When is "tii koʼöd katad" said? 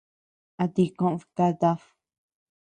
0.73-1.79